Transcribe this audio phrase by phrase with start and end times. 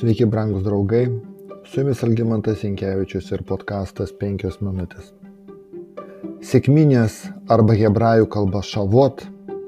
[0.00, 1.02] Sveiki, brangūs draugai.
[1.68, 5.10] Su jumis Algimantas Inkevičius ir podkastas 5 minutės.
[6.50, 7.18] Sėkminės
[7.52, 9.26] arba hebrajų kalba šavot,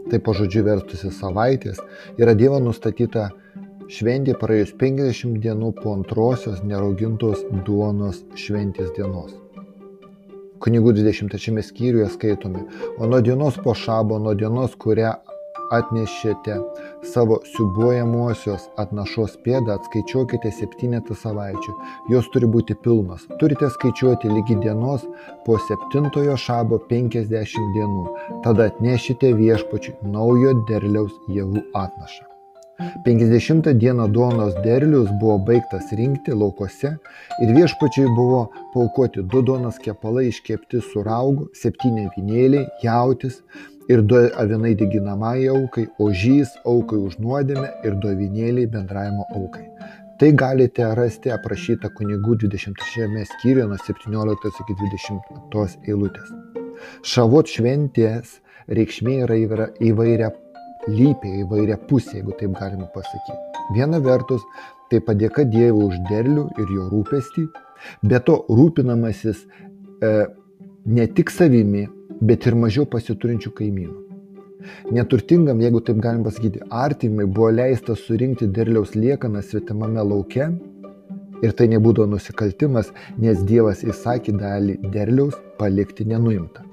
[0.08, 1.82] tai po žodžiu vertusi savaitės,
[2.16, 3.26] yra Dievo nustatyta
[3.92, 9.36] šventė praėjus 50 dienų po antrosios neraugintos duonos šventės dienos.
[10.64, 12.64] Kunigų 23 skyriuje skaitome,
[12.96, 15.12] o nuo dienos po šabo, nuo dienos, kurią
[15.78, 16.56] atnešėte
[17.12, 21.76] savo siubuojamosios atnašos pėdą, atskaičiuokite septynetą savaičių.
[22.12, 23.28] Jos turi būti pilnos.
[23.42, 25.06] Turite skaičiuoti lygi dienos
[25.46, 28.04] po septintojo šabo 50 dienų.
[28.44, 32.28] Tada atnešite viešpačiui naujo derliaus javų atnašą.
[33.04, 36.90] 50 dieną duonos derlius buvo baigtas rinkti laukose
[37.44, 38.40] ir viešpačiai buvo
[38.74, 43.42] paukoti du duonos kepalai iškepti su raugu, septyni vinėliai, jautis,
[43.88, 49.66] ir du avinai deginamajai aukai, ožys aukai už nuodėmę ir du avinėliai bendravimo aukai.
[50.20, 56.30] Tai galite rasti aprašyta kunigų 23 skyriuje nuo 17 iki 20 eilutės.
[57.02, 58.38] Šavot šventės
[58.70, 60.30] reikšmė yra įvairia
[60.90, 63.38] lypė, įvairia pusė, jeigu taip galima pasakyti.
[63.74, 64.42] Viena vertus,
[64.90, 67.46] tai padėka Dievui už derlių ir jo rūpestį,
[68.06, 70.12] bet to rūpinamasis e,
[70.86, 71.86] ne tik savimi,
[72.22, 73.98] bet ir mažiau pasiturinčių kaimynų.
[74.94, 80.46] Neturtingam, jeigu taip galim pasakyti, artimai buvo leista surinkti derliaus liekaną svetimame lauke
[81.42, 86.68] ir tai nebūdavo nusikaltimas, nes Dievas įsakė dalį derliaus palikti nenuimtą.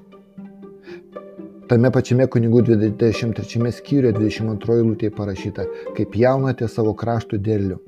[1.70, 5.66] Tame pačiame kunigų 23 skyriuje 22 eilutėje parašyta,
[5.98, 7.78] kaip jaunate savo kraštų derlių,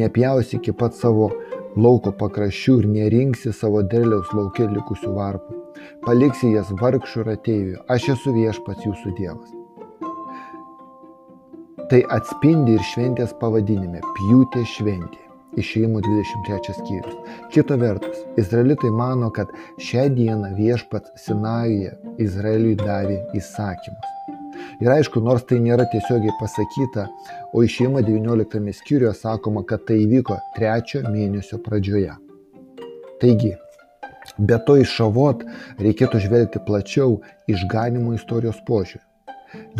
[0.00, 1.30] nepjausi iki pat savo
[1.76, 5.65] lauko pakraščių ir nerinksi savo derliaus laukia likusių varpų
[6.06, 9.54] paliksi jas vargšų ir ateivių, aš esu viešpats jūsų Dievas.
[11.90, 15.22] Tai atspindi ir šventės pavadinime- pjūtė šventė.
[15.56, 17.14] Išėjimo 23 skyrius.
[17.54, 19.48] Kita vertus, izraelitai mano, kad
[19.80, 24.12] šią dieną viešpats Sinajuje Izraeliui davė įsakymus.
[24.80, 27.06] Ir aišku, nors tai nėra tiesiogiai pasakyta,
[27.54, 32.16] o išėjimo 19 skyriuje sakoma, kad tai įvyko trečio mėnesio pradžioje.
[33.22, 33.54] Taigi,
[34.38, 35.44] Be to iš šavot
[35.82, 37.20] reikėtų žvelgti plačiau
[37.50, 39.04] išganimo istorijos požiūrį.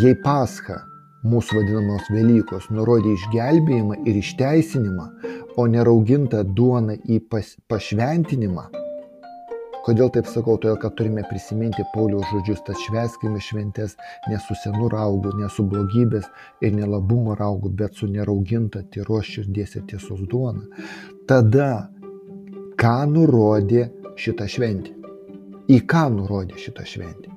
[0.01, 0.81] Jei pascha,
[1.27, 5.07] mūsų vadinamos Velykos, nurodė išgelbėjimą ir išteisinimą,
[5.59, 8.69] o nerauginta duona į pas, pašventinimą,
[9.87, 10.57] Kodėl taip sakau?
[10.59, 13.93] Todėl, kad turime prisiminti Pauliaus žodžius, tad šveskime šventės
[14.27, 16.27] ne su senu raugu, ne su blogybės
[16.67, 20.67] ir nelabumo raugu, bet su nerauginta tyros širdies ir tiesos duona.
[21.31, 21.69] Tada,
[22.83, 24.93] ką nurodė šitą šventę?
[25.66, 27.32] Į ką nurodė šitą šventę?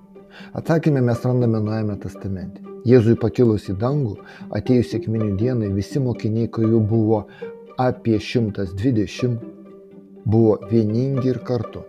[0.53, 2.61] Atsakymę mes randame Nuojame testamente.
[2.87, 4.15] Jėzui pakilus į dangų,
[4.55, 7.23] atėjus sėkminių dienai, visi mokiniai, kurių buvo
[7.79, 9.35] apie 120,
[10.25, 11.83] buvo vieningi ir kartu.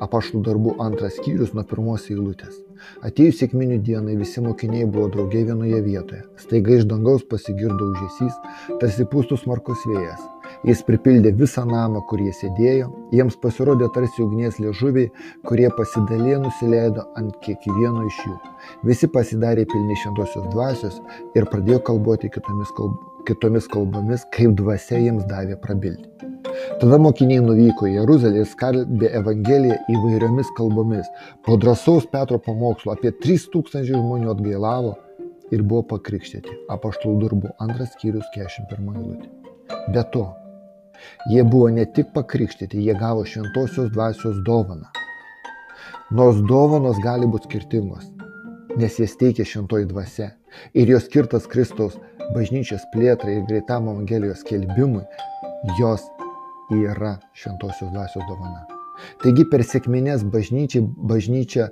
[0.00, 2.67] Apaštų darbų antras skyrius nuo pirmos eilutės.
[3.06, 6.24] Atėjus sėkminių dienai visi mokiniai buvo draugiai vienoje vietoje.
[6.42, 8.40] Staiga iš dangaus pasigirdo užėsys,
[8.80, 10.24] tarsi pūstus markos vėjas.
[10.66, 15.10] Jis pripildė visą namą, kur jie sėdėjo, jiems pasirodė tarsi ugnies liežuviai,
[15.46, 18.36] kurie pasidalė nusileido ant kiekvieno iš jų.
[18.88, 20.98] Visi pasidarė pilni šventosios dvasios
[21.38, 22.96] ir pradėjo kalboti kitomis, kalb...
[23.28, 26.08] kitomis kalbomis, kaip dvasia jiems davė prabilti.
[26.80, 31.06] Tada mokiniai nuvyko į Jeruzalę ir skalbė Evangeliją įvairiomis kalbomis.
[31.46, 34.96] Po drąsaus Petro pamokslo apie 3000 žmonių atgailavo
[35.54, 36.60] ir buvo pakrikštyti.
[36.74, 39.32] Apaštalų darbų antras skyrius 41 eilutė.
[39.92, 40.26] Be to,
[41.30, 44.88] Jie buvo ne tik pakrikštyti, jie gavo šventosios dvasios dovaną.
[46.18, 48.06] Nors dovanos gali būti skirtingos,
[48.80, 50.30] nes jas teikia šventoji dvasia
[50.74, 51.98] ir jos skirtas Kristaus
[52.34, 55.04] bažnyčios plėtrai ir greitam Evangelijos kelbimui,
[55.80, 56.06] jos
[56.74, 58.64] yra šventosios dvasios dovana.
[59.22, 61.68] Taigi per sėkminės bažnyčia, bažnyčia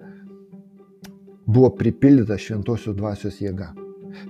[1.46, 3.72] buvo pripildyta šventosios dvasios jėga.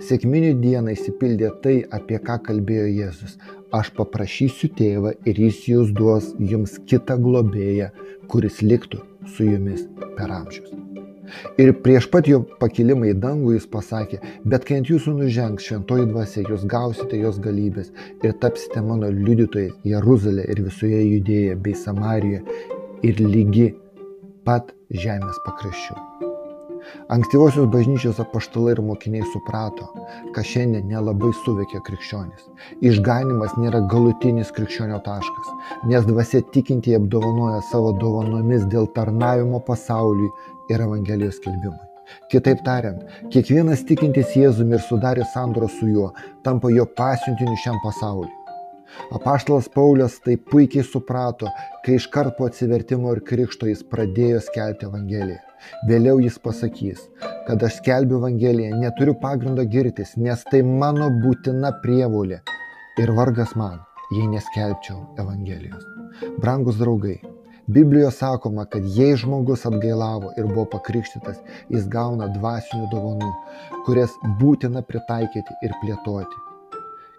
[0.02, 3.36] Sėkminių dieną įsipildė tai, apie ką kalbėjo Jėzus.
[3.76, 7.92] Aš paprašysiu tėvą ir jis jūs duos jums kitą globėją,
[8.32, 9.04] kuris liktų
[9.36, 9.86] su jumis
[10.18, 10.74] per amžius.
[11.62, 16.08] Ir prieš pat jo pakilimą į dangų jis pasakė, bet kai ant jūsų nužengs šventoji
[16.12, 17.92] dvasia, jūs gausite jos galybės
[18.22, 22.42] ir tapsite mano liudytojai Jeruzalė ir visoje judėje bei Samarijoje
[23.06, 23.68] ir lygi
[24.46, 26.35] pat žemės pakraščių.
[27.12, 29.86] Ankstyvosios bažnyčios apaštalai ir mokiniai suprato,
[30.34, 32.46] kad šiandien nelabai suveikia krikščionis.
[32.90, 35.50] Išganimas nėra galutinis krikščionio taškas,
[35.90, 40.32] nes dvasia tikinti apdovanoja savo dovanomis dėl tarnavimo pasauliui
[40.70, 41.82] ir Evangelijos kelbimui.
[42.30, 43.02] Kitaip tariant,
[43.34, 46.10] kiekvienas tikintis Jėzumi ir sudarė sandorą su juo,
[46.46, 48.30] tampa jo pasiuntiniu šiam pasauliu.
[49.16, 51.50] Apaštalas Paulius tai puikiai suprato,
[51.84, 55.45] kai iškart po atsivertimo ir krikšto jis pradėjo skelbti Evangeliją.
[55.88, 57.06] Vėliau jis pasakys,
[57.46, 62.42] kad aš skelbiu Evangeliją, neturiu pagrindo girtis, nes tai mano būtina prievolė.
[63.02, 63.80] Ir vargas man,
[64.16, 65.84] jei neskelbčiau Evangelijos.
[66.40, 67.18] Brangus draugai,
[67.66, 71.40] Biblijoje sakoma, kad jei žmogus atgailavo ir buvo pakrikštytas,
[71.74, 73.30] jis gauna dvasinių dovanų,
[73.88, 76.44] kurias būtina pritaikyti ir plėtoti.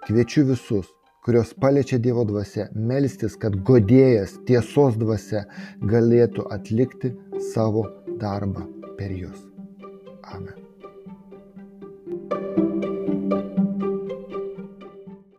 [0.06, 0.88] Kviečiu visus,
[1.28, 5.44] kurios paliečia Dievo dvasia, melstis, kad godėjas tiesos dvasia
[5.84, 7.12] galėtų atlikti
[7.54, 7.88] savo
[8.20, 8.66] darbą
[8.98, 9.44] per jūs.
[10.28, 10.68] Amen.